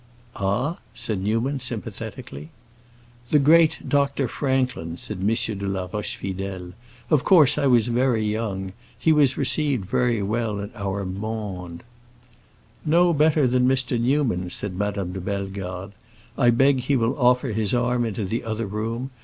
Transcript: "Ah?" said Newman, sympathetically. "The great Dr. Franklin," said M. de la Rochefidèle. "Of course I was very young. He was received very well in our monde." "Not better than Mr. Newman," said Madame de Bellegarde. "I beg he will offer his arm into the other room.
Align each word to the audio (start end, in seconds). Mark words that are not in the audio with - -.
"Ah?" 0.35 0.79
said 0.95 1.21
Newman, 1.21 1.59
sympathetically. 1.59 2.49
"The 3.29 3.37
great 3.37 3.87
Dr. 3.87 4.27
Franklin," 4.27 4.97
said 4.97 5.19
M. 5.19 5.27
de 5.59 5.67
la 5.67 5.85
Rochefidèle. 5.89 6.73
"Of 7.11 7.23
course 7.23 7.55
I 7.55 7.67
was 7.67 7.87
very 7.87 8.25
young. 8.25 8.73
He 8.97 9.11
was 9.13 9.37
received 9.37 9.85
very 9.85 10.23
well 10.23 10.57
in 10.57 10.71
our 10.73 11.05
monde." 11.05 11.83
"Not 12.83 13.13
better 13.19 13.45
than 13.45 13.67
Mr. 13.67 13.99
Newman," 14.01 14.49
said 14.49 14.75
Madame 14.75 15.13
de 15.13 15.21
Bellegarde. 15.21 15.93
"I 16.35 16.49
beg 16.49 16.79
he 16.79 16.95
will 16.97 17.15
offer 17.19 17.49
his 17.53 17.71
arm 17.71 18.03
into 18.03 18.25
the 18.25 18.43
other 18.43 18.65
room. 18.65 19.11